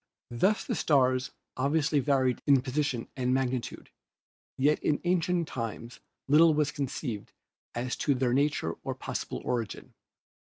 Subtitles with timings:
[0.31, 3.89] Thus the stars obviously vary in position and mag nitude,
[4.57, 7.33] yet in ancient times little was conceived
[7.75, 9.93] as to their nature or possible origin.